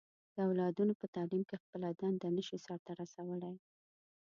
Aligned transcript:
د 0.35 0.37
اولادونو 0.47 0.93
په 0.99 1.05
تعليم 1.15 1.41
کې 1.49 1.61
خپله 1.63 1.87
دنده 2.01 2.27
نه 2.37 2.43
شي 2.47 2.57
سرته 2.65 2.91
رسولی. 3.01 3.53